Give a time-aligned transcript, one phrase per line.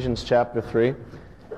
[0.00, 0.94] Ephesians chapter 3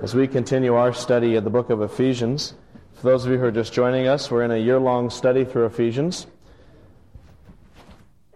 [0.03, 2.55] as we continue our study of the book of Ephesians.
[2.95, 5.45] For those of you who are just joining us, we're in a year long study
[5.45, 6.27] through Ephesians.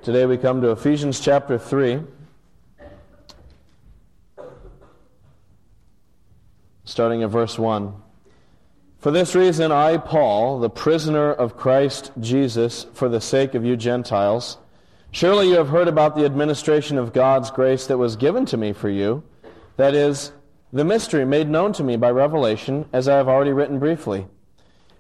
[0.05, 2.03] Today we come to Ephesians chapter 3.
[6.85, 7.93] Starting at verse 1.
[9.01, 13.77] For this reason, I, Paul, the prisoner of Christ Jesus, for the sake of you
[13.77, 14.59] Gentiles,
[15.11, 18.73] surely you have heard about the administration of God's grace that was given to me
[18.73, 19.25] for you
[19.77, 20.33] that is,
[20.73, 24.27] the mystery made known to me by revelation, as I have already written briefly.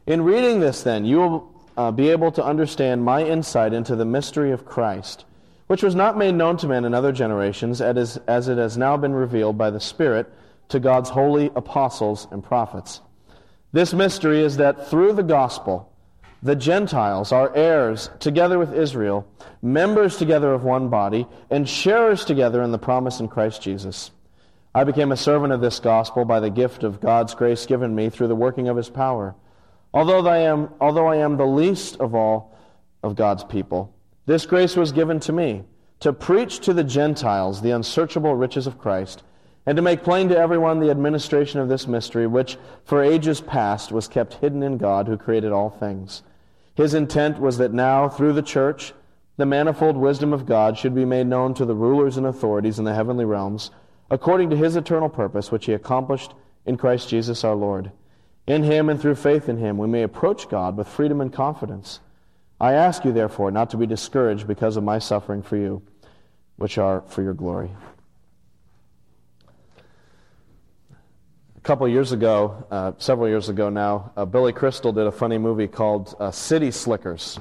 [0.06, 4.04] In reading this, then, you will uh, be able to understand my insight into the
[4.04, 5.24] mystery of Christ,
[5.66, 8.96] which was not made known to men in other generations, as, as it has now
[8.96, 10.32] been revealed by the Spirit
[10.68, 13.00] to God's holy apostles and prophets.
[13.72, 15.92] This mystery is that through the gospel,
[16.42, 19.26] the Gentiles are heirs together with Israel,
[19.62, 24.12] members together of one body, and sharers together in the promise in Christ Jesus.
[24.76, 28.10] I became a servant of this gospel by the gift of God's grace given me
[28.10, 29.34] through the working of his power.
[29.94, 32.54] Although I am, although I am the least of all
[33.02, 33.94] of God's people,
[34.26, 35.64] this grace was given to me
[36.00, 39.22] to preach to the Gentiles the unsearchable riches of Christ,
[39.64, 43.92] and to make plain to everyone the administration of this mystery, which for ages past
[43.92, 46.22] was kept hidden in God who created all things.
[46.74, 48.92] His intent was that now, through the church,
[49.38, 52.84] the manifold wisdom of God should be made known to the rulers and authorities in
[52.84, 53.70] the heavenly realms
[54.10, 56.32] according to his eternal purpose, which he accomplished
[56.64, 57.90] in Christ Jesus our Lord.
[58.46, 62.00] In him and through faith in him, we may approach God with freedom and confidence.
[62.60, 65.82] I ask you, therefore, not to be discouraged because of my suffering for you,
[66.56, 67.70] which are for your glory.
[71.56, 75.36] A couple years ago, uh, several years ago now, uh, Billy Crystal did a funny
[75.36, 77.40] movie called uh, City Slickers.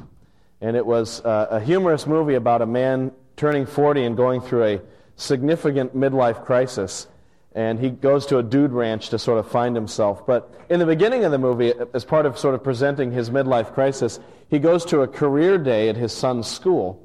[0.59, 4.63] And it was uh, a humorous movie about a man turning 40 and going through
[4.63, 4.81] a
[5.15, 7.07] significant midlife crisis,
[7.53, 10.25] and he goes to a dude ranch to sort of find himself.
[10.25, 13.73] But in the beginning of the movie, as part of sort of presenting his midlife
[13.73, 17.01] crisis, he goes to a career day at his son's school,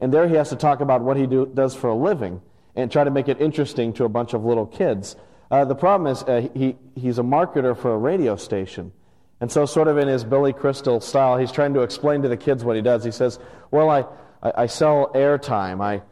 [0.00, 2.40] and there he has to talk about what he do, does for a living
[2.76, 5.16] and try to make it interesting to a bunch of little kids.
[5.50, 8.92] Uh, the problem is uh, he, he's a marketer for a radio station.
[9.40, 12.36] And so, sort of in his Billy Crystal style, he's trying to explain to the
[12.36, 13.04] kids what he does.
[13.04, 13.38] He says,
[13.70, 14.04] Well, I,
[14.42, 15.82] I, I sell airtime.
[15.82, 16.02] I,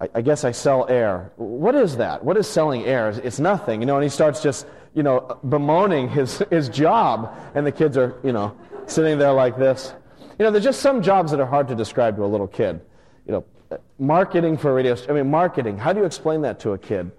[0.00, 1.30] I, guess I sell air.
[1.36, 2.24] What is that?
[2.24, 3.10] What is selling air?
[3.10, 3.96] It's nothing, you know.
[3.96, 8.32] And he starts just, you know, bemoaning his, his job, and the kids are, you
[8.32, 8.56] know,
[8.86, 9.92] sitting there like this.
[10.38, 12.80] You know, there's just some jobs that are hard to describe to a little kid.
[13.26, 14.96] You know, marketing for radio.
[15.08, 15.76] I mean, marketing.
[15.76, 17.12] How do you explain that to a kid?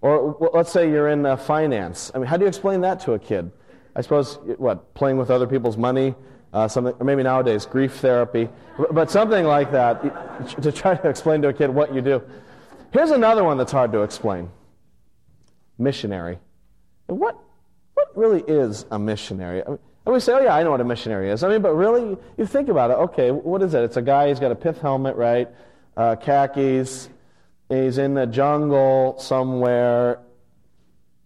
[0.00, 2.12] Or well, let's say you're in uh, finance.
[2.14, 3.50] I mean, how do you explain that to a kid?
[3.96, 6.14] I suppose what playing with other people's money,
[6.52, 8.48] uh, something, or maybe nowadays grief therapy,
[8.90, 10.02] but something like that
[10.62, 12.22] to try to explain to a kid what you do.
[12.92, 14.50] Here's another one that's hard to explain
[15.78, 16.38] missionary.
[17.06, 17.38] What,
[17.94, 19.62] what really is a missionary?
[19.64, 19.78] I mean,
[20.08, 21.44] and we say, oh, yeah, I know what a missionary is.
[21.44, 22.94] I mean, but really, you think about it.
[22.94, 23.82] Okay, what is it?
[23.82, 25.48] It's a guy, he's got a pith helmet, right?
[25.98, 27.10] Uh, khakis.
[27.68, 30.20] He's in the jungle somewhere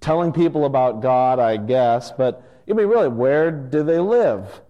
[0.00, 2.10] telling people about God, I guess.
[2.10, 4.60] But, I mean, really, where do they live?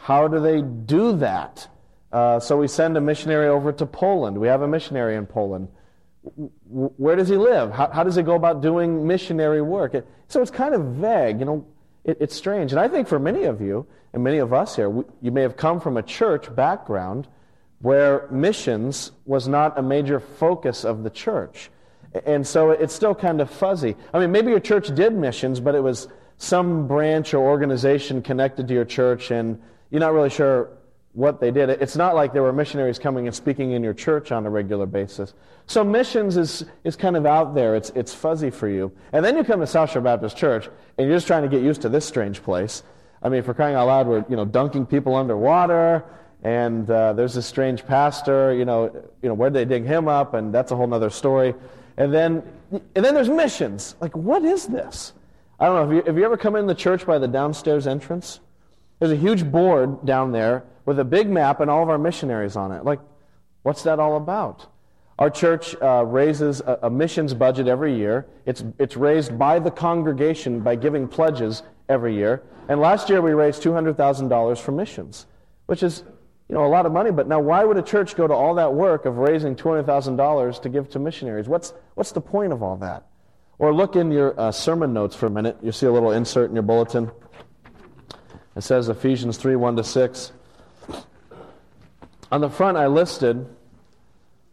[0.00, 1.68] How do they do that?
[2.10, 4.38] Uh, so we send a missionary over to Poland.
[4.38, 5.68] We have a missionary in Poland.
[6.66, 7.70] Where does he live?
[7.70, 9.94] How, how does he go about doing missionary work?
[9.94, 11.38] It, so it's kind of vague.
[11.38, 11.66] You know,
[12.04, 12.72] it, it's strange.
[12.72, 15.42] And I think for many of you, and many of us here, we, you may
[15.42, 17.28] have come from a church background
[17.82, 21.70] where missions was not a major focus of the church.
[22.24, 23.96] And so it's still kind of fuzzy.
[24.12, 28.66] I mean, maybe your church did missions, but it was some branch or organization connected
[28.68, 30.70] to your church, and you're not really sure
[31.12, 31.70] what they did.
[31.70, 34.86] It's not like there were missionaries coming and speaking in your church on a regular
[34.86, 35.34] basis.
[35.66, 37.74] So missions is, is kind of out there.
[37.74, 38.92] It's, it's fuzzy for you.
[39.12, 40.68] And then you come to South Shore Baptist Church,
[40.98, 42.84] and you're just trying to get used to this strange place.
[43.22, 46.04] I mean, for crying out loud, we're you know dunking people underwater,
[46.42, 48.54] and uh, there's this strange pastor.
[48.54, 48.90] You know,
[49.20, 50.34] you know where did they dig him up?
[50.34, 51.54] And that's a whole other story.
[51.98, 53.94] And then, and then there's missions.
[54.00, 55.12] Like, what is this?
[55.58, 55.82] I don't know.
[55.82, 58.40] Have you, have you ever come in the church by the downstairs entrance?
[59.00, 62.54] There's a huge board down there with a big map and all of our missionaries
[62.54, 62.84] on it.
[62.84, 63.00] Like,
[63.62, 64.66] what's that all about?
[65.18, 68.26] Our church uh, raises a, a, missions budget every year.
[68.46, 72.42] It's, it's raised by the congregation by giving pledges every year.
[72.68, 75.26] And last year we raised $200,000 for missions,
[75.66, 76.04] which is
[76.48, 77.10] you know, a lot of money.
[77.10, 80.68] But now, why would a church go to all that work of raising $200,000 to
[80.68, 81.48] give to missionaries?
[81.48, 83.06] What's, what's the point of all that?
[83.58, 85.58] Or look in your uh, sermon notes for a minute.
[85.62, 87.10] You see a little insert in your bulletin.
[88.56, 90.32] It says Ephesians 3 1 to 6.
[92.32, 93.46] On the front, I listed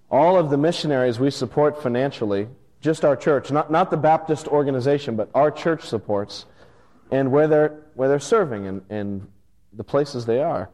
[0.10, 2.48] all of the missionaries we support financially
[2.82, 6.46] just our church, not, not the Baptist organization, but our church supports,
[7.12, 9.28] and where they're, where they're serving and, and
[9.74, 10.70] the places they are.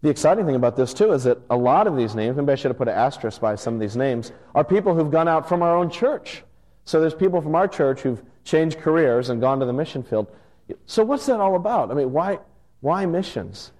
[0.00, 2.54] The exciting thing about this, too, is that a lot of these names, maybe I
[2.54, 5.48] should have put an asterisk by some of these names, are people who've gone out
[5.48, 6.44] from our own church.
[6.84, 10.28] So there's people from our church who've changed careers and gone to the mission field.
[10.86, 11.90] So what's that all about?
[11.90, 12.38] I mean, why,
[12.80, 13.72] why missions?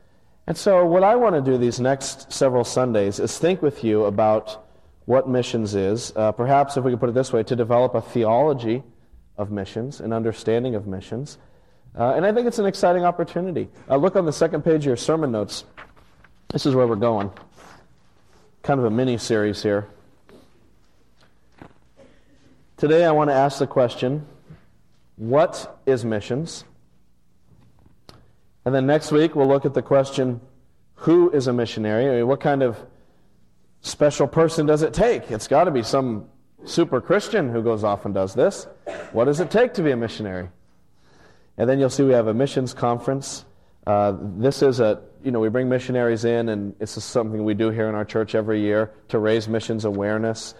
[0.46, 4.04] And so what I want to do these next several Sundays is think with you
[4.04, 4.64] about
[5.04, 6.12] what missions is.
[6.16, 8.82] Uh, perhaps, if we could put it this way, to develop a theology
[9.36, 11.38] of missions, an understanding of missions.
[11.96, 13.68] Uh, and I think it's an exciting opportunity.
[13.88, 15.64] Uh, look on the second page of your sermon notes.
[16.52, 17.30] This is where we're going.
[18.62, 19.88] Kind of a mini series here.
[22.76, 24.26] Today I want to ask the question
[25.16, 26.64] what is missions?
[28.68, 30.42] And then next week we'll look at the question
[30.96, 32.06] who is a missionary?
[32.06, 32.76] I mean, what kind of
[33.80, 35.30] special person does it take?
[35.30, 36.26] It's got to be some
[36.66, 38.66] super Christian who goes off and does this.
[39.12, 40.50] What does it take to be a missionary?
[41.56, 43.46] And then you'll see we have a missions conference.
[43.86, 47.54] Uh, this is a you know, we bring missionaries in, and this is something we
[47.54, 50.54] do here in our church every year to raise missions awareness.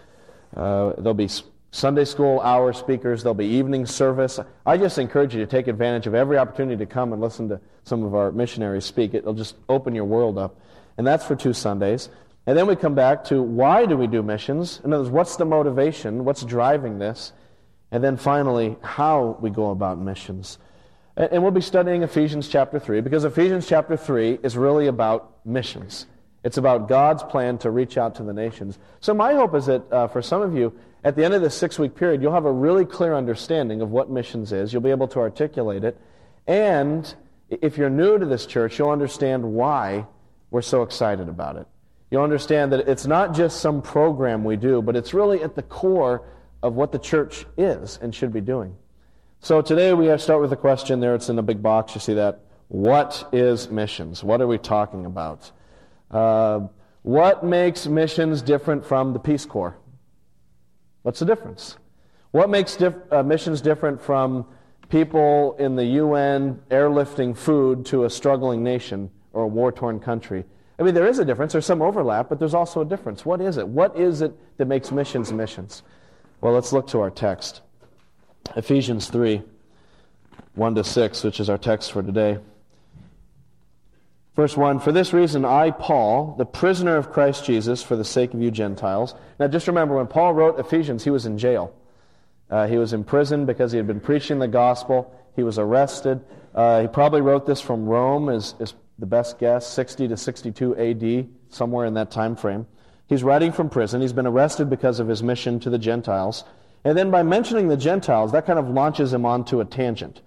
[0.57, 1.29] Uh, there'll be
[1.71, 4.41] Sunday school hour speakers, there'll be evening service.
[4.65, 7.61] I just encourage you to take advantage of every opportunity to come and listen to
[7.85, 9.13] some of our missionaries speak.
[9.13, 10.59] It'll just open your world up.
[10.97, 12.09] And that's for two Sundays.
[12.47, 14.81] And then we come back to why do we do missions?
[14.83, 16.25] In other words, what's the motivation?
[16.25, 17.33] What's driving this?
[17.91, 20.59] And then finally, how we go about missions.
[21.17, 26.07] And we'll be studying Ephesians chapter 3 because Ephesians chapter 3 is really about missions.
[26.45, 28.79] It's about God's plan to reach out to the nations.
[29.01, 30.73] So, my hope is that uh, for some of you,
[31.05, 33.91] at the end of this six week period, you'll have a really clear understanding of
[33.91, 34.73] what missions is.
[34.73, 35.97] You'll be able to articulate it.
[36.47, 37.15] And
[37.49, 40.07] if you're new to this church, you'll understand why
[40.51, 41.67] we're so excited about it.
[42.11, 45.63] You'll understand that it's not just some program we do, but it's really at the
[45.63, 46.23] core
[46.63, 48.75] of what the church is and should be doing.
[49.41, 51.15] So today we start with a question there.
[51.15, 51.95] It's in the big box.
[51.95, 52.41] You see that?
[52.69, 54.25] What is missions?
[54.25, 55.51] What are we talking about?
[56.11, 56.67] Uh,
[57.03, 59.77] what makes missions different from the Peace Corps?
[61.09, 61.79] What's the difference?
[62.33, 64.45] What makes dif- uh, missions different from
[64.91, 70.45] people in the UN airlifting food to a struggling nation or a war torn country?
[70.79, 71.53] I mean, there is a difference.
[71.53, 73.25] There's some overlap, but there's also a difference.
[73.25, 73.67] What is it?
[73.67, 75.83] What is it that makes missions missions?
[76.43, 77.63] Well, let's look to our text.
[78.55, 79.41] Ephesians 3
[80.57, 82.37] 1 to 6, which is our text for today.
[84.39, 88.35] Verse 1 For this reason, I, Paul, the prisoner of Christ Jesus, for the sake
[88.35, 89.17] of you Gentiles.
[89.41, 91.75] Now, just remember, when Paul wrote Ephesians, he was in jail.
[92.49, 95.13] Uh, he was in prison because he had been preaching the gospel.
[95.35, 96.21] He was arrested.
[96.55, 100.77] Uh, he probably wrote this from Rome, is, is the best guess, 60 to 62
[100.77, 102.65] AD, somewhere in that time frame.
[103.09, 104.01] He's writing from prison.
[104.01, 106.45] He's been arrested because of his mission to the Gentiles.
[106.85, 110.21] And then by mentioning the Gentiles, that kind of launches him onto a tangent.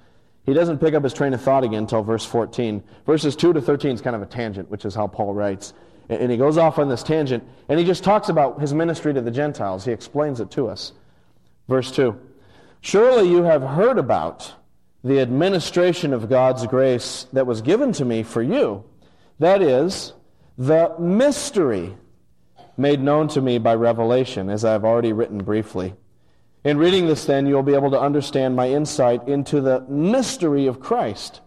[0.46, 2.84] He doesn't pick up his train of thought again until verse 14.
[3.06, 5.74] Verses 2 to 13 is kind of a tangent, which is how Paul writes.
[6.10, 9.22] And he goes off on this tangent, and he just talks about his ministry to
[9.22, 9.86] the Gentiles.
[9.86, 10.94] He explains it to us.
[11.68, 12.20] Verse 2
[12.82, 14.54] Surely you have heard about
[15.04, 18.84] the administration of God's grace that was given to me for you.
[19.40, 20.14] That is,
[20.58, 21.96] the mystery
[22.78, 25.94] made known to me by revelation, as I have already written briefly.
[26.63, 30.80] In reading this, then, you'll be able to understand my insight into the mystery of
[30.80, 31.41] Christ,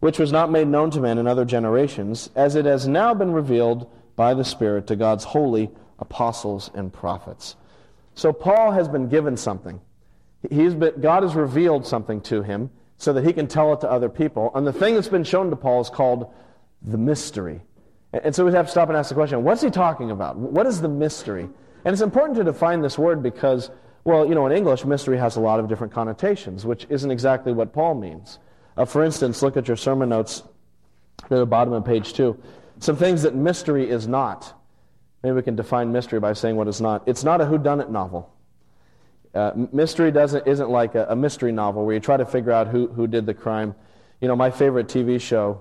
[0.00, 3.32] which was not made known to men in other generations, as it has now been
[3.32, 7.56] revealed by the Spirit to God's holy apostles and prophets.
[8.14, 9.80] So Paul has been given something.
[10.50, 13.90] He's been, God has revealed something to him so that he can tell it to
[13.90, 14.50] other people.
[14.54, 16.30] And the thing that's been shown to Paul is called
[16.82, 17.62] the mystery.
[18.12, 20.36] And so we have to stop and ask the question what's he talking about?
[20.36, 21.48] What is the mystery?
[21.84, 23.70] And it's important to define this word because
[24.04, 27.52] well, you know, in English, mystery has a lot of different connotations, which isn't exactly
[27.52, 28.38] what Paul means.
[28.76, 30.42] Uh, for instance, look at your sermon notes
[31.24, 32.40] at the bottom of page two.
[32.78, 34.54] Some things that mystery is not.
[35.22, 37.02] Maybe we can define mystery by saying what it's not.
[37.06, 38.32] It's not a whodunit novel.
[39.34, 42.66] Uh, mystery doesn't, isn't like a, a, mystery novel where you try to figure out
[42.66, 43.76] who, who did the crime.
[44.20, 45.60] You know, my favorite TV show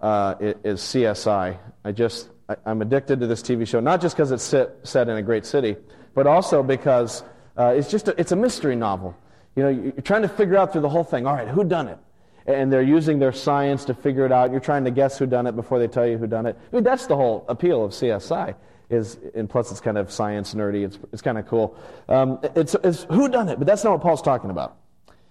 [0.00, 1.58] uh, is CSI.
[1.84, 5.10] I just, I, am addicted to this TV show, not just because it's set, set
[5.10, 5.76] in a great city,
[6.14, 7.22] but also because
[7.58, 9.16] uh, it's just a, it's a mystery novel.
[9.56, 11.26] You know, you're trying to figure out through the whole thing.
[11.26, 11.98] All right, who done it?
[12.46, 14.50] And they're using their science to figure it out.
[14.50, 16.56] You're trying to guess who done it before they tell you who done it.
[16.72, 18.54] I mean, that's the whole appeal of CSI.
[18.88, 20.84] Is and plus it's kind of science nerdy.
[20.84, 21.78] It's it's kind of cool.
[22.08, 24.78] Um, it's it's who done it, but that's not what Paul's talking about.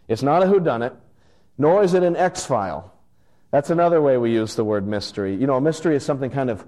[0.07, 0.93] It's not a who done it,
[1.57, 2.93] nor is it an X file.
[3.51, 5.35] That's another way we use the word mystery.
[5.35, 6.65] You know, a mystery is something kind of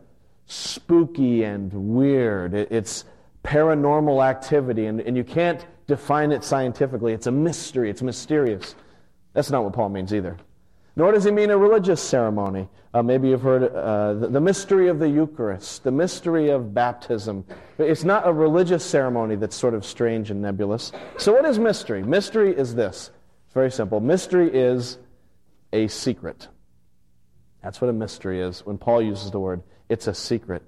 [0.48, 2.54] spooky and weird.
[2.54, 3.06] It, it's
[3.44, 7.14] paranormal activity, and, and you can't define it scientifically.
[7.14, 8.76] It's a mystery, it's mysterious.
[9.34, 10.38] That's not what Paul means either.
[10.96, 12.68] Nor does he mean a religious ceremony.
[12.94, 17.46] Uh, maybe you've heard uh, the, the, mystery of the Eucharist, the mystery of baptism.
[17.78, 20.92] It's not a religious ceremony that's sort of strange and nebulous.
[21.18, 22.04] So, what is mystery?
[22.04, 23.10] Mystery is this.
[23.46, 24.02] It's very simple.
[24.02, 24.98] Mystery is
[25.72, 26.50] a secret.
[27.64, 28.66] That's what a mystery is.
[28.66, 30.64] When Paul uses the word, it's a secret.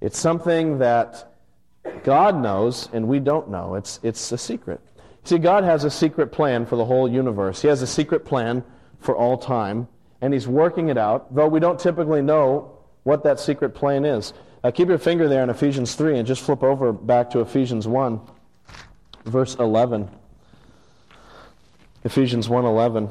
[0.00, 1.33] It's something that
[2.02, 3.74] God knows and we don't know.
[3.74, 4.80] It's, it's a secret.
[5.24, 7.62] See, God has a secret plan for the whole universe.
[7.62, 8.62] He has a secret plan
[9.00, 9.88] for all time,
[10.20, 14.34] and He's working it out, though we don't typically know what that secret plan is.
[14.62, 17.86] Uh, keep your finger there in Ephesians 3 and just flip over back to Ephesians
[17.86, 18.20] 1,
[19.24, 20.08] verse 11.
[22.04, 23.10] Ephesians 1:11.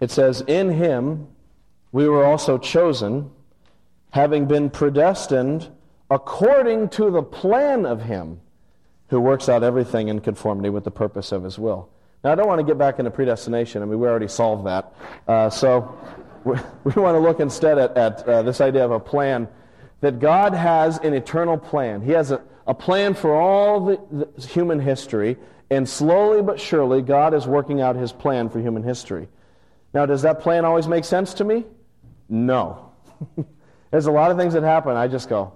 [0.00, 1.26] It says, "In him
[1.90, 3.32] we were also chosen,
[4.10, 5.68] having been predestined
[6.10, 8.40] according to the plan of him
[9.08, 11.88] who works out everything in conformity with the purpose of his will."
[12.24, 13.82] Now, I don't want to get back into predestination.
[13.82, 14.92] I mean, we already solved that.
[15.26, 15.96] Uh, so
[16.44, 16.52] we,
[16.96, 19.48] want to look instead at, at uh, this idea of a plan
[20.00, 22.02] that God has an eternal plan.
[22.02, 25.36] He has a, a plan for all the, the human history,
[25.70, 29.28] and slowly but surely, God is working out his plan for human history.
[29.94, 31.64] Now, does that plan always make sense to me?
[32.28, 32.92] No.
[33.90, 34.96] There's a lot of things that happen.
[34.96, 35.52] I just go,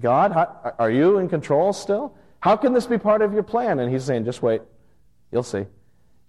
[0.00, 2.16] God, how, are you in control still?
[2.40, 3.80] How can this be part of your plan?
[3.80, 4.62] And he's saying, just wait.
[5.32, 5.66] You'll see.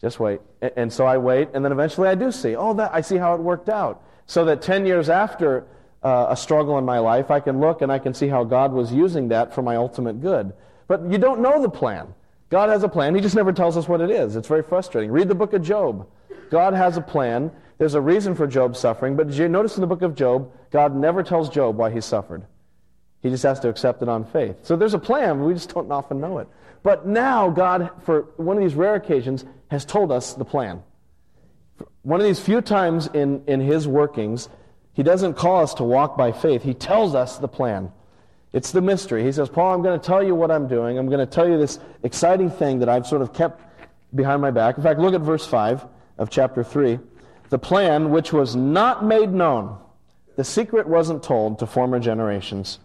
[0.02, 0.42] Just wait.
[0.62, 2.56] And so I wait, and then eventually I do see.
[2.56, 4.04] Oh, that I see how it worked out.
[4.26, 5.68] So that 10 years after
[6.04, 8.74] uh, a struggle in my life, I can look and I can see how God
[8.74, 10.54] was using that for my ultimate good.
[10.88, 12.14] But you don't know the plan.
[12.50, 13.16] God has a plan.
[13.16, 14.36] He just never tells us what it is.
[14.36, 15.12] It's very frustrating.
[15.12, 16.08] Read the book of Job.
[16.52, 17.52] God has a plan.
[17.78, 19.16] There's a reason for Job's suffering.
[19.16, 22.02] But did you notice in the book of Job, God never tells Job why he
[22.02, 22.46] suffered?
[23.22, 24.58] He just has to accept it on faith.
[24.64, 26.50] So there's a plan, we just don't often know it.
[26.84, 30.84] But now, God, for one of these rare occasions, has told us the plan.
[32.02, 34.50] One of these few times in, in His workings,
[34.92, 36.62] He doesn't call us to walk by faith.
[36.62, 37.94] He tells us the plan.
[38.52, 39.24] It's the mystery.
[39.24, 40.98] He says, Paul, I'm going to tell you what I'm doing.
[40.98, 43.64] I'm going to tell you this exciting thing that I've sort of kept
[44.14, 44.76] behind my back.
[44.76, 45.86] In fact, look at verse 5
[46.18, 47.00] of chapter 3.
[47.48, 49.78] The plan which was not made known,
[50.36, 52.80] the secret wasn't told to former generations,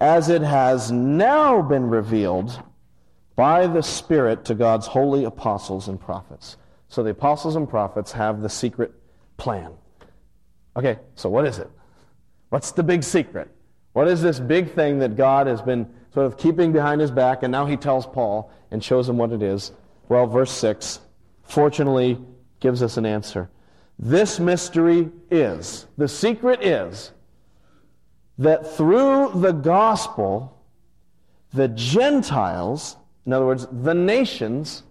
[0.00, 2.62] as it has now been revealed
[3.36, 6.56] by the Spirit to God's holy apostles and prophets.
[6.88, 8.92] So the apostles and prophets have the secret
[9.36, 9.72] plan.
[10.76, 11.70] Okay, so what is it?
[12.50, 13.50] What's the big secret?
[13.94, 17.42] What is this big thing that God has been sort of keeping behind his back,
[17.42, 19.72] and now he tells Paul and shows him what it is?
[20.08, 21.00] Well, verse 6
[21.44, 22.18] fortunately
[22.60, 23.50] gives us an answer.
[23.98, 27.12] This mystery is, the secret is,
[28.38, 30.58] that through the gospel,
[31.52, 32.96] the Gentiles
[33.26, 34.82] in other words, the nations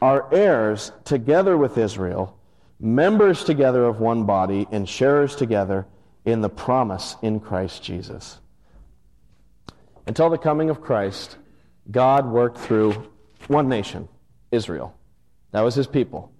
[0.00, 2.36] are heirs together with Israel,
[2.80, 5.86] members together of one body, and sharers together
[6.24, 8.40] in the promise in Christ Jesus.
[10.06, 11.36] Until the coming of Christ,
[11.90, 13.10] God worked through
[13.48, 14.08] one nation,
[14.50, 14.94] Israel.
[15.52, 16.31] That was his people.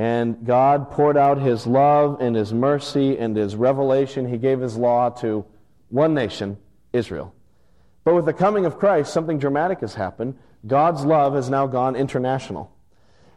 [0.00, 4.26] And God poured out his love and his mercy and his revelation.
[4.26, 5.44] He gave his law to
[5.90, 6.56] one nation,
[6.94, 7.34] Israel.
[8.02, 10.38] But with the coming of Christ, something dramatic has happened.
[10.66, 12.74] God's love has now gone international.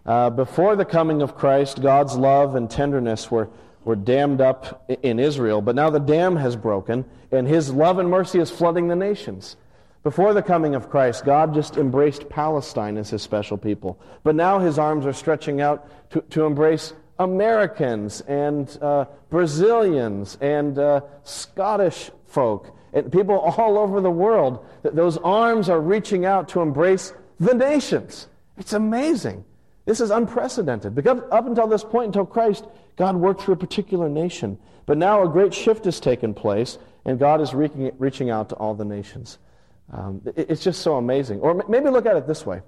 [0.05, 3.49] Uh, before the coming of Christ, God's love and tenderness were,
[3.83, 8.09] were dammed up in Israel, but now the dam has broken, and His love and
[8.09, 9.57] mercy is flooding the nations.
[10.03, 13.99] Before the coming of Christ, God just embraced Palestine as His special people.
[14.23, 20.77] But now His arms are stretching out to, to embrace Americans and uh, Brazilians and
[20.77, 24.65] uh, Scottish folk and people all over the world.
[24.83, 28.27] Those arms are reaching out to embrace the nations.
[28.57, 29.45] It's amazing.
[29.85, 30.95] This is unprecedented.
[30.95, 34.57] Because up until this point, until Christ, God worked for a particular nation.
[34.85, 38.75] But now a great shift has taken place, and God is reaching out to all
[38.75, 39.37] the nations.
[39.91, 41.39] Um, it's just so amazing.
[41.41, 42.61] Or maybe look at it this way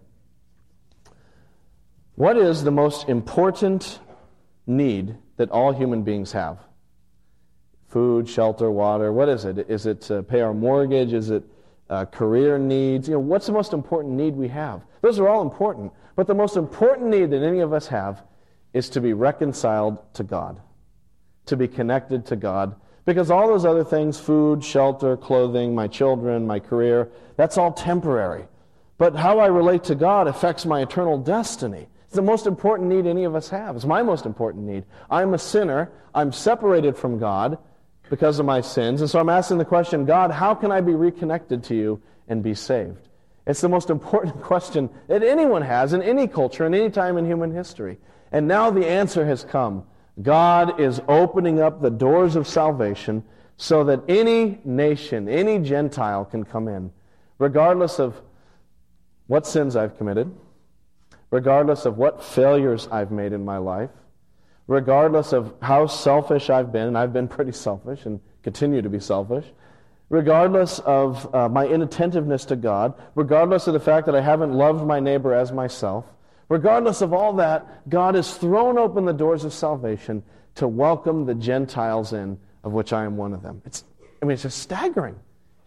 [2.16, 4.00] What is the most important
[4.68, 6.60] need that all human beings have?
[7.96, 9.14] food, shelter, water.
[9.14, 9.70] What is it?
[9.70, 11.14] Is it to pay our mortgage?
[11.14, 11.46] Is it
[11.90, 13.08] uh, career needs?
[13.08, 14.82] You know, what's the most important need we have?
[15.00, 15.94] Those are all important.
[16.18, 18.22] But the most important need that any of us have
[18.74, 20.60] is to be reconciled to God,
[21.46, 22.76] to be connected to God.
[23.06, 28.46] Because all those other things food, shelter, clothing, my children, my career that's all temporary.
[28.98, 31.88] But how I relate to God affects my eternal destiny.
[32.06, 33.76] It's the most important need any of us have.
[33.76, 34.86] It's my most important need.
[35.10, 35.92] I'm a sinner.
[36.14, 37.58] I'm separated from God
[38.10, 39.02] because of my sins.
[39.02, 42.42] And so I'm asking the question God, how can I be reconnected to you and
[42.42, 43.10] be saved?
[43.46, 47.26] It's the most important question that anyone has in any culture, in any time in
[47.26, 47.98] human history.
[48.32, 49.86] And now the answer has come.
[50.22, 53.24] God is opening up the doors of salvation
[53.58, 56.92] so that any nation, any Gentile can come in,
[57.38, 58.22] regardless of
[59.28, 60.34] what sins I've committed,
[61.32, 63.90] regardless of what failures I've made in my life,
[64.68, 69.00] regardless of how selfish I've been, and I've been pretty selfish and continue to be
[69.00, 69.46] selfish,
[70.10, 74.86] regardless of uh, my inattentiveness to God, regardless of the fact that I haven't loved
[74.86, 76.06] my neighbor as myself,
[76.50, 80.24] regardless of all that, God has thrown open the doors of salvation
[80.56, 83.62] to welcome the Gentiles in, of which I am one of them.
[83.66, 83.84] It's,
[84.22, 85.20] I mean, it's just staggering,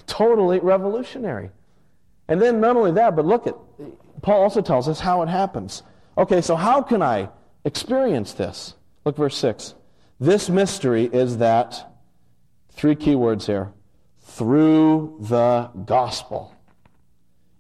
[0.07, 1.51] totally revolutionary.
[2.29, 3.55] And then not only that, but look at,
[4.23, 5.83] Paul also tells us how it happens.
[6.17, 7.29] Okay, so how can I
[7.65, 8.75] experience this?
[9.05, 9.75] Look, verse 6.
[10.21, 11.95] This mystery is that,
[12.73, 13.73] three key words here,
[14.21, 16.55] through the gospel.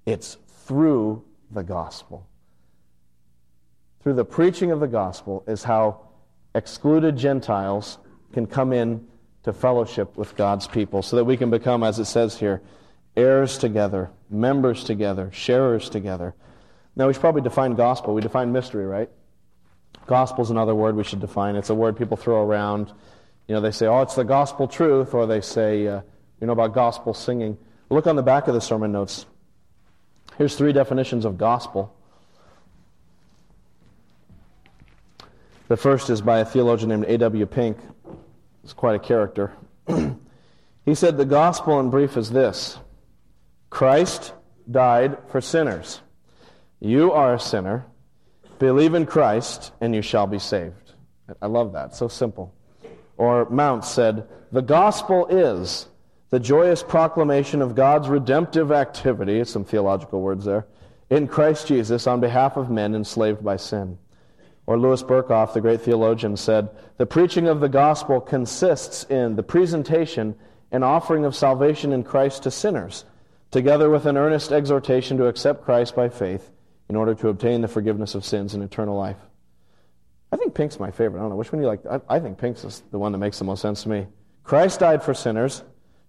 [0.07, 2.27] It's through the gospel.
[4.02, 6.00] Through the preaching of the gospel is how
[6.55, 7.99] excluded Gentiles
[8.33, 9.07] can come in
[9.45, 12.62] to fellowship with God's people so that we can become, as it says here,
[13.17, 16.35] heirs together, members together, sharers together.
[16.97, 18.14] Now, we should probably define gospel.
[18.14, 19.11] We define mystery, right?
[20.07, 21.57] Gospel is another word we should define.
[21.57, 22.93] It's a word people throw around.
[23.47, 26.00] You know, they say, oh, it's the gospel truth, or they say, uh,
[26.40, 27.59] you know, about gospel singing.
[27.90, 29.26] Look on the back of the sermon notes.
[30.37, 31.95] Here's three definitions of gospel.
[35.69, 37.45] The first is by a theologian named A.W.
[37.47, 37.77] Pink.
[38.63, 39.53] He's quite a character.
[40.85, 42.79] he said, The gospel in brief is this
[43.69, 44.33] Christ
[44.71, 46.01] died for sinners.
[46.81, 47.87] You are a sinner.
[48.59, 50.95] Believe in Christ, and you shall be saved.
[51.41, 51.95] I love that.
[51.95, 52.55] So simple.
[53.19, 55.87] Or Mounce said, The gospel is
[56.31, 60.67] the joyous proclamation of God's redemptive activity, some theological words there,
[61.11, 63.99] in Christ Jesus on behalf of men enslaved by sin.
[64.69, 69.43] Or Louis Berkhof, the great theologian, said, The preaching of the gospel consists in the
[69.43, 70.35] presentation
[70.71, 73.07] and offering of salvation in Christ to sinners,
[73.50, 76.50] together with an earnest exhortation to accept Christ by faith
[76.91, 79.17] in order to obtain the forgiveness of sins and eternal life.
[80.33, 81.21] I think Pink's my favorite.
[81.21, 81.37] I don't know.
[81.37, 81.87] Which one you like?
[81.87, 84.07] I, I think Pink's is the one that makes the most sense to me.
[84.45, 85.63] Christ died for sinners.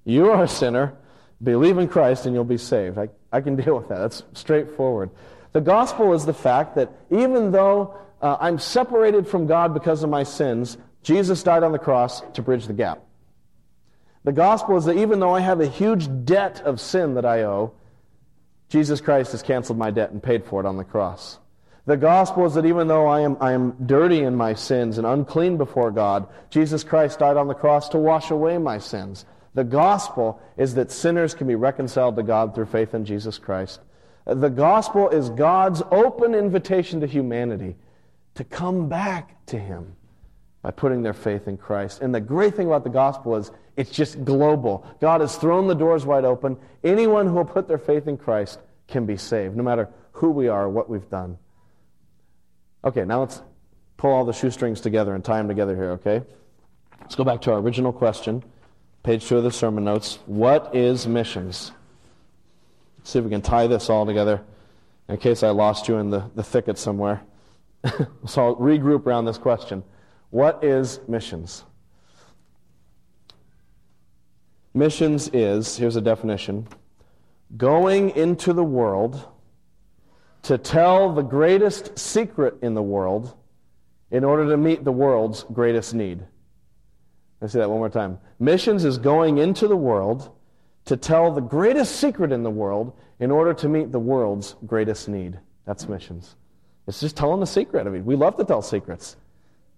[0.03, 0.97] You are a sinner.
[1.41, 2.97] Believe in Christ and you'll be saved.
[2.97, 3.99] I, I can deal with that.
[3.99, 5.11] That's straightforward.
[5.53, 10.09] The gospel is the fact that even though uh, I'm separated from God because of
[10.09, 13.01] my sins, Jesus died on the cross to bridge the gap.
[14.23, 17.43] The gospel is that even though I have a huge debt of sin that I
[17.43, 17.73] owe,
[18.67, 21.39] Jesus Christ has canceled my debt and paid for it on the cross.
[21.85, 25.07] The gospel is that even though I am, I am dirty in my sins and
[25.07, 29.25] unclean before God, Jesus Christ died on the cross to wash away my sins.
[29.55, 33.79] The gospel is that sinners can be reconciled to God through faith in Jesus Christ.
[34.25, 37.75] The gospel is God's open invitation to humanity
[38.39, 39.97] to come back to Him
[40.61, 42.01] by putting their faith in Christ.
[42.01, 44.87] And the great thing about the gospel is it's just global.
[45.01, 46.55] God has thrown the doors wide open.
[46.81, 50.47] Anyone who will put their faith in Christ can be saved, no matter who we
[50.47, 51.37] are what we've done.
[52.85, 53.41] Okay, now let's
[53.97, 56.21] pull all the shoestrings together and tie them together here, okay?
[57.01, 58.41] Let's go back to our original question,
[59.03, 60.17] page two of the sermon notes.
[60.27, 61.73] What is missions?
[62.99, 64.41] Let's see if we can tie this all together
[65.09, 67.21] in case I lost you in the, the thicket somewhere.
[68.25, 69.83] so I'll regroup around this question.
[70.29, 71.63] What is missions?
[74.73, 76.67] Missions is, here's a definition,
[77.57, 79.27] going into the world
[80.43, 83.35] to tell the greatest secret in the world
[84.11, 86.23] in order to meet the world's greatest need.
[87.41, 88.19] Let's say that one more time.
[88.39, 90.31] Missions is going into the world
[90.85, 95.09] to tell the greatest secret in the world in order to meet the world's greatest
[95.09, 95.39] need.
[95.65, 96.35] That's missions.
[96.89, 97.85] It's just telling the secret.
[97.85, 99.15] I mean, we love to tell secrets.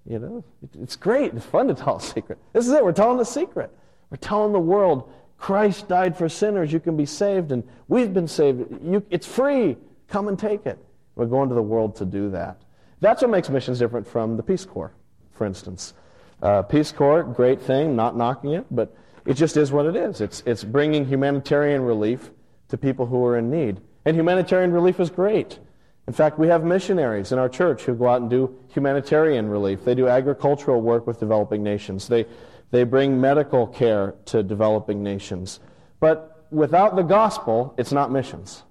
[0.10, 0.44] You know,
[0.82, 1.34] it's great.
[1.34, 2.40] It's fun to tell a secret.
[2.54, 2.84] This is it.
[2.84, 3.70] We're telling the secret.
[4.10, 6.72] We're telling the world Christ died for sinners.
[6.72, 8.66] You can be saved, and we've been saved.
[8.84, 9.76] You, it's free.
[10.08, 10.80] Come and take it.
[11.16, 12.62] We're going to the world to do that.
[13.02, 14.94] That's what makes missions different from the Peace Corps,
[15.34, 15.94] for instance.
[16.42, 18.96] Uh, Peace Corps, great thing, not knocking it, but
[19.26, 20.22] it just is what it is.
[20.22, 22.32] It's, it's bringing humanitarian relief
[22.70, 23.82] to people who are in need.
[24.06, 25.60] And humanitarian relief is great.
[26.12, 29.86] In fact, we have missionaries in our church who go out and do humanitarian relief.
[29.86, 32.10] They do agricultural work with developing nations.
[32.10, 32.26] They,
[32.70, 35.62] they bring medical care to developing nations.
[36.02, 38.64] But without the gospel, it's not missions.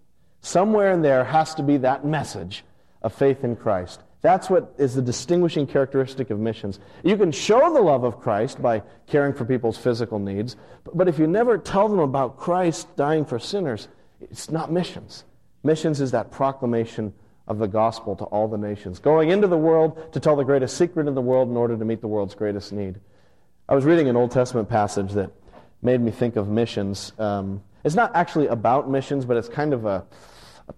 [0.42, 2.62] Somewhere in there has to be that message
[3.00, 4.02] of faith in Christ.
[4.20, 6.78] That's what is the distinguishing characteristic of missions.
[7.02, 10.56] You can show the love of Christ by caring for people's physical needs,
[10.92, 13.88] but if you never tell them about Christ dying for sinners,
[14.20, 15.24] It's not missions.
[15.62, 17.14] Missions is that proclamation
[17.50, 20.78] of the gospel to all the nations, going into the world to tell the greatest
[20.78, 23.00] secret in the world in order to meet the world's greatest need.
[23.68, 25.32] I was reading an Old Testament passage that
[25.82, 27.12] made me think of missions.
[27.18, 30.06] Um, it's not actually about missions, but it's kind of a,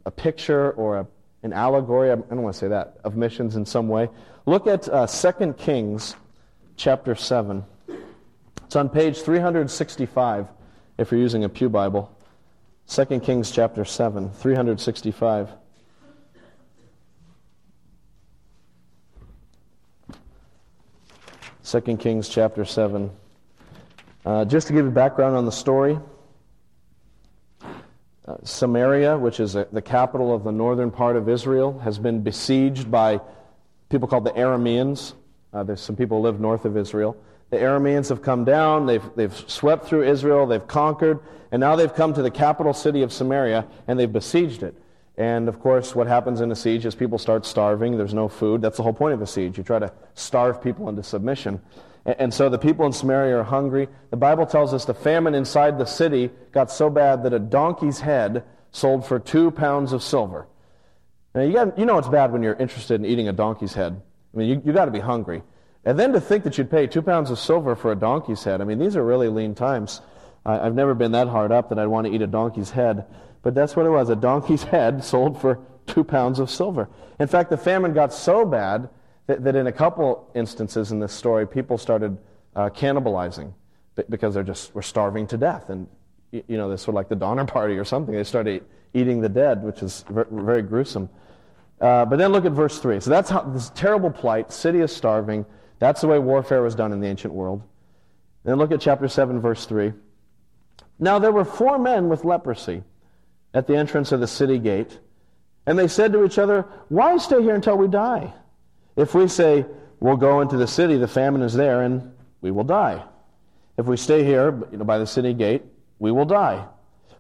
[0.07, 1.07] a picture or a,
[1.43, 4.09] an allegory, I don't want to say that, of missions in some way.
[4.47, 6.17] Look at uh, 2 Kings
[6.77, 7.63] chapter 7.
[8.65, 10.49] It's on page 365
[10.97, 12.11] if you're using a Pew Bible.
[12.89, 15.51] 2 Kings chapter 7, 365.
[21.65, 23.09] Second Kings chapter 7.
[24.27, 25.97] Uh, just to give you background on the story,
[28.27, 32.21] uh, Samaria, which is a, the capital of the northern part of Israel, has been
[32.21, 33.21] besieged by
[33.91, 35.15] people called the Arameans.
[35.53, 37.17] Uh, there's some people who live north of Israel.
[37.51, 41.21] The Arameans have come down, they've, they've swept through Israel, they've conquered,
[41.53, 44.75] and now they've come to the capital city of Samaria and they've besieged it.
[45.17, 47.99] And of course, what happens in a siege is people start starving.
[47.99, 48.63] There's no food.
[48.63, 49.59] That's the whole point of a siege.
[49.59, 51.61] You try to starve people into submission.
[52.05, 53.89] And so the people in Samaria are hungry.
[54.11, 58.01] The Bible tells us the famine inside the city got so bad that a donkey's
[58.01, 60.49] head sold for two pounds of silver.
[61.35, 64.01] Now, you, got, you know it's bad when you're interested in eating a donkey's head.
[64.35, 65.43] I mean, you, you got to be hungry.
[65.85, 68.61] And then to think that you'd pay two pounds of silver for a donkey's head,
[68.61, 70.01] I mean, these are really lean times.
[70.45, 73.07] I, I've never been that hard up that I'd want to eat a donkey's head.
[73.43, 74.09] But that's what it was.
[74.09, 76.89] A donkey's head sold for two pounds of silver.
[77.19, 78.89] In fact, the famine got so bad
[79.27, 82.17] that, that in a couple instances in this story, people started
[82.55, 83.53] uh, cannibalizing
[84.09, 85.71] because they're just were starving to death.
[85.71, 85.87] And,
[86.31, 88.15] you know, this of like the Donner Party or something.
[88.15, 91.09] They started eating the dead, which is very gruesome.
[91.81, 93.01] Uh, but then look at verse 3.
[93.01, 95.45] So that's how this terrible plight, city is starving.
[95.79, 97.63] That's the way warfare was done in the ancient world.
[98.45, 99.93] Then look at chapter 7, verse 3.
[100.99, 102.83] Now there were four men with leprosy
[103.55, 104.99] at the entrance of the city gate,
[105.67, 108.33] and they said to each other, Why stay here until we die?
[108.97, 109.67] If we say,
[110.03, 113.05] We'll go into the city, the famine is there, and we will die.
[113.79, 115.63] If we stay here you know, by the city gate,
[116.01, 116.67] we will die.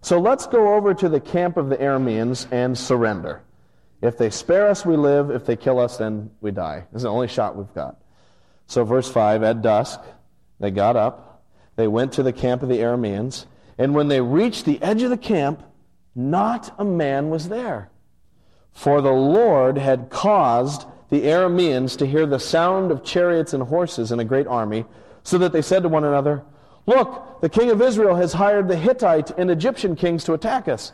[0.00, 3.40] So let's go over to the camp of the Arameans and surrender.
[4.00, 5.30] If they spare us, we live.
[5.30, 6.82] If they kill us, then we die.
[6.90, 8.00] This is the only shot we've got.
[8.66, 10.00] So, verse 5 At dusk,
[10.58, 11.44] they got up.
[11.76, 13.46] They went to the camp of the Arameans.
[13.78, 15.62] And when they reached the edge of the camp,
[16.14, 17.90] not a man was there.
[18.72, 24.12] For the Lord had caused the Arameans to hear the sound of chariots and horses
[24.12, 24.86] in a great army,
[25.22, 26.42] so that they said to one another,
[26.86, 30.92] Look, the king of Israel has hired the Hittite and Egyptian kings to attack us.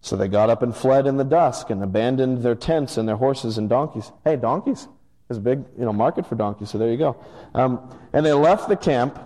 [0.00, 3.16] So they got up and fled in the dusk and abandoned their tents and their
[3.16, 4.10] horses and donkeys.
[4.24, 4.88] Hey, donkeys.
[5.28, 7.22] There's a big you know, market for donkeys, so there you go.
[7.54, 9.18] Um, and they left the camp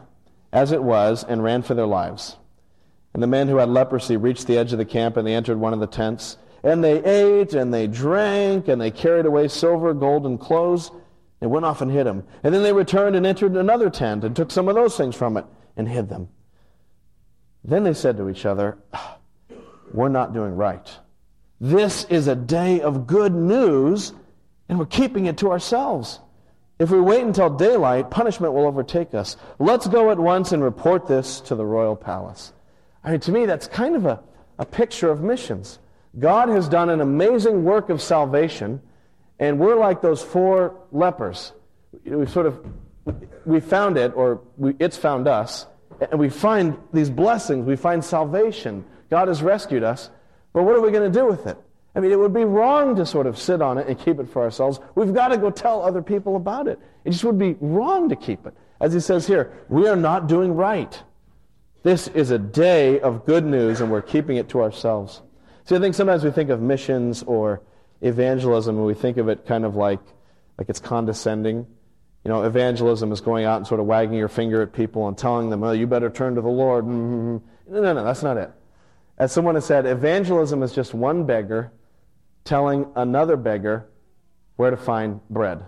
[0.52, 2.36] as it was and ran for their lives.
[3.14, 5.58] And the men who had leprosy reached the edge of the camp and they entered
[5.58, 6.36] one of the tents.
[6.62, 10.90] And they ate and they drank and they carried away silver, gold, and clothes
[11.40, 12.24] and went off and hid them.
[12.42, 15.36] And then they returned and entered another tent and took some of those things from
[15.36, 15.44] it
[15.76, 16.28] and hid them.
[17.62, 19.18] Then they said to each other, ah,
[19.92, 20.90] we're not doing right.
[21.60, 24.12] This is a day of good news,
[24.68, 26.20] and we're keeping it to ourselves.
[26.78, 29.36] If we wait until daylight, punishment will overtake us.
[29.58, 32.52] Let's go at once and report this to the royal palace.
[33.04, 34.20] I mean, to me, that's kind of a,
[34.58, 35.78] a picture of missions.
[36.18, 38.80] God has done an amazing work of salvation,
[39.38, 41.52] and we're like those four lepers.
[42.04, 42.64] We sort of,
[43.44, 45.66] we found it, or we, it's found us,
[46.10, 47.66] and we find these blessings.
[47.66, 48.84] We find salvation.
[49.10, 50.10] God has rescued us,
[50.52, 51.58] but what are we going to do with it?
[51.96, 54.28] I mean, it would be wrong to sort of sit on it and keep it
[54.28, 54.80] for ourselves.
[54.94, 56.80] We've got to go tell other people about it.
[57.04, 58.54] It just would be wrong to keep it.
[58.80, 61.00] As he says here, we are not doing right.
[61.84, 65.20] This is a day of good news, and we're keeping it to ourselves.
[65.64, 67.60] See, I think sometimes we think of missions or
[68.00, 70.00] evangelism, and we think of it kind of like,
[70.56, 71.66] like it's condescending.
[72.24, 75.18] You know, evangelism is going out and sort of wagging your finger at people and
[75.18, 76.86] telling them, oh, you better turn to the Lord.
[76.86, 77.36] Mm-hmm.
[77.74, 78.50] No, no, no, that's not it.
[79.18, 81.70] As someone has said, evangelism is just one beggar
[82.44, 83.90] telling another beggar
[84.56, 85.62] where to find bread.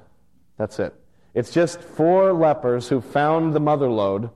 [0.57, 0.95] That's it.
[1.35, 4.31] It's just four lepers who found the mother lode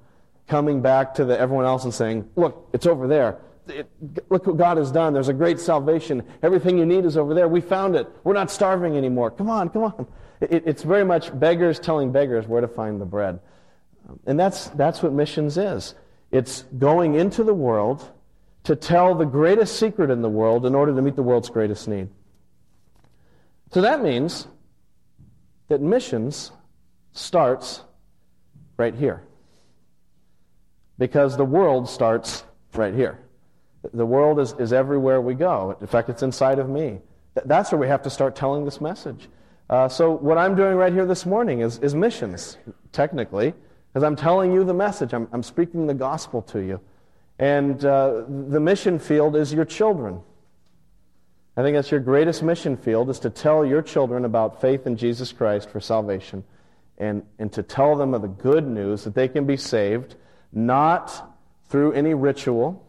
[0.50, 3.38] coming back to the, everyone else and saying, Look, it's over there.
[3.68, 3.88] It,
[4.28, 5.14] look what God has done.
[5.14, 6.24] There's a great salvation.
[6.42, 7.46] Everything you need is over there.
[7.46, 8.08] We found it.
[8.24, 9.30] We're not starving anymore.
[9.30, 10.06] Come on, come on.
[10.40, 13.38] It, it's very much beggars telling beggars where to find the bread.
[14.26, 15.94] And that's, that's what missions is.
[16.32, 18.10] It's going into the world
[18.64, 21.86] to tell the greatest secret in the world in order to meet the world's greatest
[21.86, 22.08] need.
[23.72, 24.48] So that means
[25.68, 26.50] that missions
[27.12, 27.82] starts
[28.76, 29.22] right here.
[31.00, 33.18] Because the world starts right here.
[33.94, 35.74] The world is, is everywhere we go.
[35.80, 37.00] In fact, it's inside of me.
[37.46, 39.30] That's where we have to start telling this message.
[39.70, 42.58] Uh, so, what I'm doing right here this morning is, is missions,
[42.92, 43.54] technically,
[43.88, 45.14] because I'm telling you the message.
[45.14, 46.80] I'm, I'm speaking the gospel to you.
[47.38, 50.20] And uh, the mission field is your children.
[51.56, 54.98] I think that's your greatest mission field, is to tell your children about faith in
[54.98, 56.44] Jesus Christ for salvation
[56.98, 60.16] and, and to tell them of the good news that they can be saved,
[60.52, 61.36] not
[61.68, 62.84] through any ritual,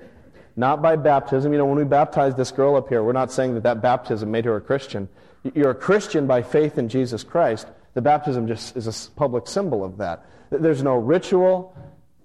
[0.55, 1.51] not by baptism.
[1.51, 4.31] You know, when we baptized this girl up here, we're not saying that that baptism
[4.31, 5.07] made her a Christian.
[5.55, 7.67] You're a Christian by faith in Jesus Christ.
[7.93, 10.25] The baptism just is a public symbol of that.
[10.49, 11.75] There's no ritual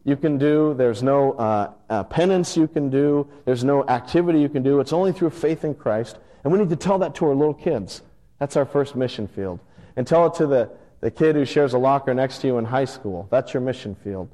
[0.04, 4.48] you can do, there's no uh, uh, penance you can do, there's no activity you
[4.48, 4.78] can do.
[4.78, 6.16] It's only through faith in Christ.
[6.44, 8.02] And we need to tell that to our little kids.
[8.38, 9.58] That's our first mission field.
[9.96, 10.70] And tell it to the,
[11.00, 13.26] the kid who shares a locker next to you in high school.
[13.30, 14.28] That's your mission field.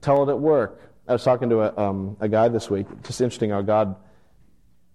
[0.00, 0.80] Tell it at work.
[1.06, 2.86] I was talking to a, um, a guy this week.
[3.02, 3.96] Just interesting how God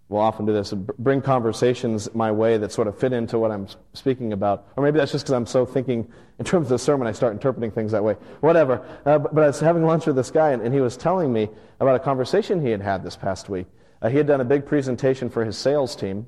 [0.09, 3.67] will often do this, bring conversations my way that sort of fit into what I'm
[3.93, 4.67] speaking about.
[4.75, 7.33] Or maybe that's just because I'm so thinking in terms of the sermon, I start
[7.33, 8.15] interpreting things that way.
[8.39, 8.83] Whatever.
[9.05, 11.31] Uh, but, but, I was having lunch with this guy, and, and, he was telling
[11.31, 11.47] me
[11.79, 13.67] about a conversation he had had this past week.
[14.01, 16.25] Uh, he had done a big presentation for his sales team.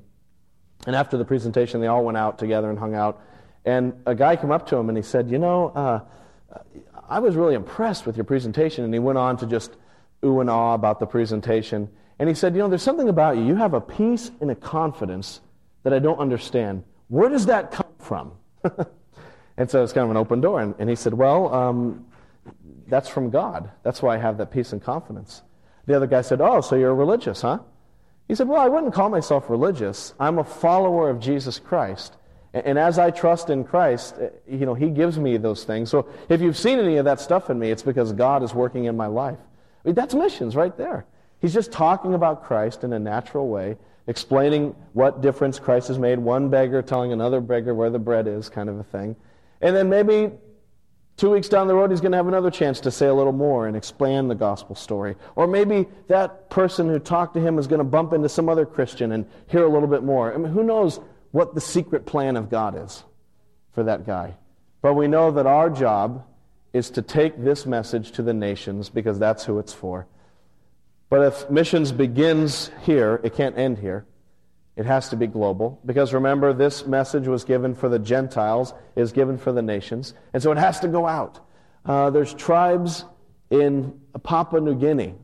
[0.86, 3.20] And after the presentation, they all went out together and hung out.
[3.64, 6.00] And a guy came up to him and he said, You know, uh,
[7.08, 8.84] I was really impressed with your presentation.
[8.84, 9.76] And he went on to just
[10.24, 11.88] ooh and ah about the presentation.
[12.18, 13.44] And he said, You know, there's something about you.
[13.44, 15.40] You have a peace and a confidence
[15.82, 16.84] that I don't understand.
[17.08, 18.32] Where does that come from?
[19.56, 20.60] and so it's kind of an open door.
[20.60, 22.06] And, and he said, Well, um,
[22.86, 23.70] that's from God.
[23.82, 25.42] That's why I have that peace and confidence.
[25.86, 27.58] The other guy said, Oh, so you're religious, huh?
[28.28, 30.14] He said, Well, I wouldn't call myself religious.
[30.20, 32.16] I'm a follower of Jesus Christ.
[32.54, 35.90] And as I trust in Christ, eh, you know, He gives me those things.
[35.90, 38.84] So if you've seen any of that stuff in me, it's because God is working
[38.84, 39.38] in my life.
[39.84, 41.06] I mean, that's missions right there.
[41.40, 46.18] He's just talking about Christ in a natural way, explaining what difference Christ has made,
[46.18, 49.16] one beggar telling another beggar where the bread is, kind of a thing.
[49.60, 50.30] And then maybe
[51.16, 53.32] two weeks down the road, he's going to have another chance to say a little
[53.32, 55.16] more and expand the gospel story.
[55.36, 58.66] Or maybe that person who talked to him is going to bump into some other
[58.66, 60.32] Christian and hear a little bit more.
[60.32, 61.00] I mean, who knows
[61.32, 63.04] what the secret plan of God is
[63.72, 64.34] for that guy?
[64.80, 66.24] But we know that our job
[66.72, 70.06] is to take this message to the nations because that's who it's for.
[71.10, 74.06] But if missions begins here, it can't end here.
[74.76, 75.78] It has to be global.
[75.84, 80.14] Because remember, this message was given for the Gentiles, is given for the nations.
[80.32, 81.40] And so it has to go out.
[81.84, 83.04] Uh, there's tribes
[83.50, 85.14] in Papua New Guinea,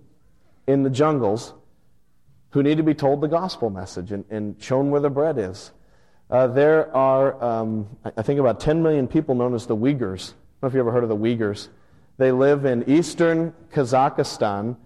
[0.67, 1.55] in the jungles,
[2.51, 5.73] who need to be told the gospel message and, and shown where the bread is.
[6.31, 10.33] Uh, there are, um, I think, about 10 million people known as the Uyghurs.
[10.33, 11.69] I don't know if you ever heard of the Uyghurs.
[12.19, 14.77] They live in eastern Kazakhstan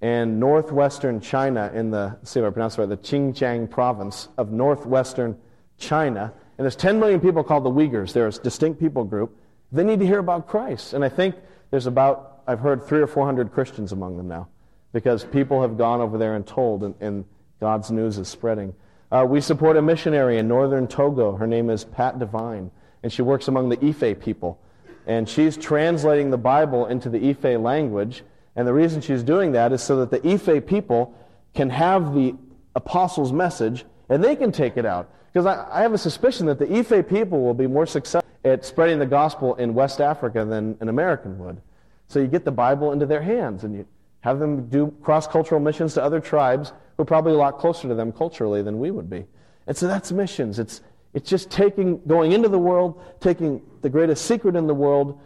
[0.00, 4.50] and northwestern China in the, see if I pronounce it right, the Xinjiang province of
[4.50, 5.38] northwestern
[5.76, 6.32] China.
[6.56, 8.12] And there's 10 million people called the Uyghurs.
[8.12, 9.36] They're a distinct people group.
[9.70, 10.94] They need to hear about Christ.
[10.94, 11.36] And I think
[11.70, 14.48] there's about, I've heard three or 400 Christians among them now
[14.92, 17.24] because people have gone over there and told, and, and
[17.60, 18.74] God's news is spreading.
[19.10, 21.36] Uh, we support a missionary in northern Togo.
[21.36, 22.70] Her name is Pat Devine,
[23.02, 24.60] and she works among the Ife people.
[25.06, 28.22] And she's translating the Bible into the Ife language
[28.58, 31.14] and the reason she's doing that is so that the Ife people
[31.54, 32.34] can have the
[32.74, 35.08] apostles' message and they can take it out.
[35.32, 38.64] Because I, I have a suspicion that the Ife people will be more successful at
[38.64, 41.60] spreading the gospel in West Africa than an American would.
[42.08, 43.86] So you get the Bible into their hands and you
[44.20, 47.88] have them do cross cultural missions to other tribes who are probably a lot closer
[47.88, 49.26] to them culturally than we would be.
[49.66, 50.58] And so that's missions.
[50.58, 50.80] It's,
[51.14, 55.20] it's just taking, going into the world, taking the greatest secret in the world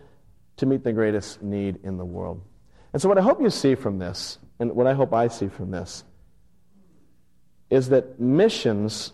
[0.56, 2.42] to meet the greatest need in the world.
[2.92, 5.48] And so, what I hope you see from this, and what I hope I see
[5.48, 6.04] from this,
[7.70, 9.12] is that missions,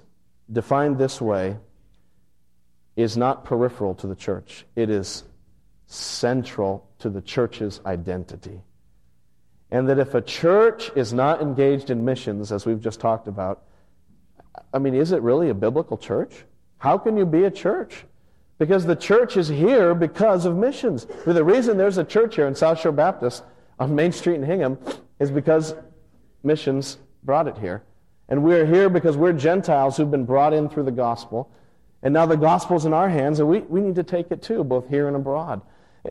[0.51, 1.57] defined this way,
[2.97, 4.67] is not peripheral to the church.
[4.75, 5.23] It is
[5.87, 8.61] central to the church's identity.
[9.71, 13.63] And that if a church is not engaged in missions, as we've just talked about,
[14.73, 16.45] I mean, is it really a biblical church?
[16.79, 18.05] How can you be a church?
[18.59, 21.07] Because the church is here because of missions.
[21.25, 23.45] The reason there's a church here in South Shore Baptist
[23.79, 24.79] on Main Street in Hingham
[25.21, 25.75] is because
[26.43, 27.83] missions brought it here.
[28.29, 31.51] And we're here because we're Gentiles who've been brought in through the gospel.
[32.03, 34.65] And now the gospel's in our hands, and we, we need to take it too,
[34.65, 35.61] both here and abroad.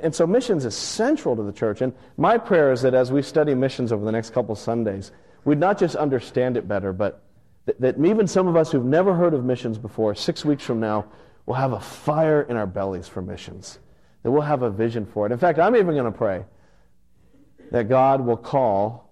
[0.02, 1.82] And so missions is central to the church.
[1.82, 5.12] And my prayer is that as we study missions over the next couple Sundays,
[5.46, 7.24] we'd not just understand it better, but
[7.66, 10.80] that, that even some of us who've never heard of missions before, six weeks from
[10.80, 11.06] now,
[11.46, 13.80] will have a fire in our bellies for missions.
[14.24, 15.32] That we'll have a vision for it.
[15.32, 16.46] In fact, I'm even going to pray
[17.72, 19.10] that God will call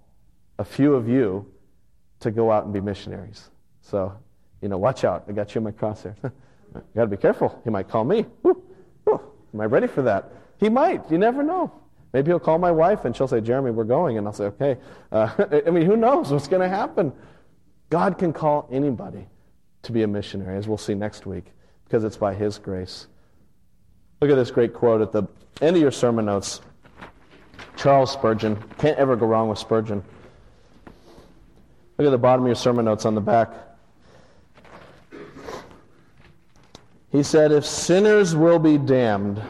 [0.57, 1.51] a few of you
[2.21, 3.49] to go out and be missionaries.
[3.81, 4.13] So,
[4.61, 5.25] you know, watch out.
[5.27, 6.15] I got you in my crosshair.
[6.23, 6.31] you
[6.95, 7.61] got to be careful.
[7.63, 8.25] He might call me.
[8.43, 8.61] Woo.
[9.55, 10.29] Am I ready for that?
[10.59, 11.09] He might.
[11.11, 11.71] You never know.
[12.13, 14.17] Maybe he'll call my wife and she'll say, Jeramie, we're going.
[14.17, 14.77] And I'll say, okay.
[15.11, 15.29] Uh,
[15.67, 17.11] I mean, who knows what's going to happen?
[17.89, 19.27] God can call anybody
[19.83, 21.45] to be a missionary, as we'll see next week,
[21.83, 23.07] because it's by his grace.
[24.21, 25.23] Look at this great quote at the
[25.61, 26.61] end of your sermon notes.
[27.75, 28.55] Charles Spurgeon.
[28.77, 30.03] Can't ever go wrong with Spurgeon.
[31.97, 33.49] Look at the bottom of your sermon notes on the back.
[37.11, 39.41] He said, If sinners will be damned,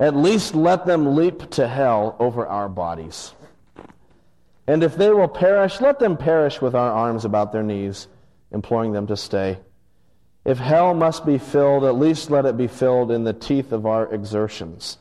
[0.00, 3.34] at least let them leap to hell over our bodies.
[4.66, 8.08] And if they will perish, let them perish with our arms about their knees,
[8.50, 9.58] imploring them to stay.
[10.44, 13.84] If hell must be filled, at least let it be filled in the teeth of
[13.84, 14.96] our exertions.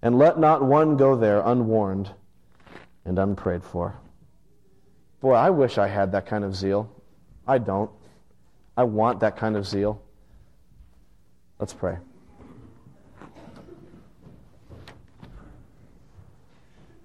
[0.00, 2.10] And let not one go there unwarned
[3.04, 3.96] and unprayed for.
[5.20, 6.90] Boy, I wish I had that kind of zeal.
[7.46, 7.90] I don't.
[8.76, 10.00] I want that kind of zeal.
[11.58, 11.98] Let's pray.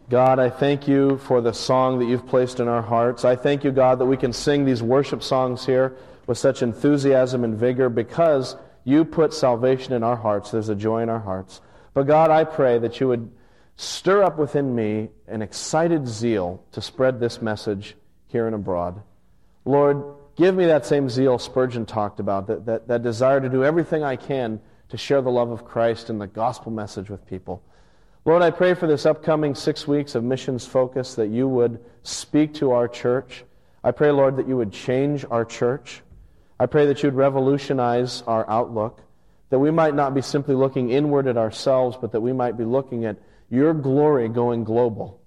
[0.08, 3.26] God, I thank you for the song that you've placed in our hearts.
[3.26, 7.44] I thank you, God, that we can sing these worship songs here with such enthusiasm
[7.44, 10.52] and vigor because you put salvation in our hearts.
[10.52, 11.60] There's a joy in our hearts.
[11.96, 13.32] But God, I pray that you would
[13.78, 17.96] stir up within me an excited zeal to spread this message
[18.28, 19.02] here and abroad.
[19.66, 20.04] Lord,
[20.36, 24.04] give me that same zeal Spurgeon talked about, that, that, that desire to do everything
[24.04, 27.64] I can to share the love of Christ and the gospel message with people.
[28.26, 32.56] Lord, I pray for this upcoming six weeks of missions focus that you would speak
[32.56, 33.44] to our church.
[33.84, 36.02] I pray, Lord, that you would change our church.
[36.60, 39.02] I pray that you would revolutionize our outlook
[39.50, 42.66] that we might not be simply looking inward at ourselves, but that we might be
[42.66, 43.18] looking at
[43.50, 45.22] your glory going global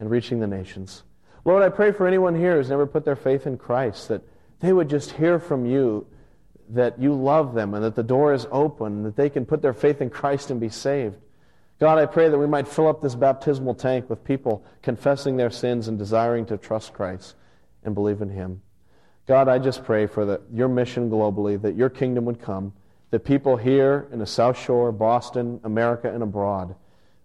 [0.00, 1.04] and reaching the nations.
[1.44, 4.22] Lord, I pray for anyone here who's never put their faith in Christ, that
[4.60, 6.06] they would just hear from you
[6.70, 9.72] that you love them and that the door is open, that they can put their
[9.72, 11.16] faith in Christ and be saved.
[11.80, 15.50] God, I pray that we might fill up this baptismal tank with people confessing their
[15.50, 17.34] sins and desiring to trust Christ
[17.82, 18.60] and believe in Him.
[19.26, 22.72] God, I just pray for the, your mission globally, that your kingdom would come
[23.10, 26.74] that people here in the South Shore, Boston, America, and abroad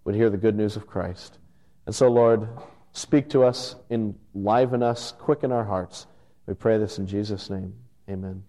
[0.03, 1.37] would hear the good news of Christ.
[1.85, 2.47] And so, Lord,
[2.91, 6.07] speak to us, enliven us, quicken our hearts.
[6.47, 7.73] We pray this in Jesus' name.
[8.09, 8.43] Amen.